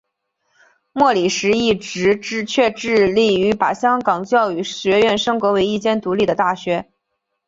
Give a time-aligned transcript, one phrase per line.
[0.93, 6.91] 莫礼时一直却致力于把香港教育学院升格为一间独立的大学。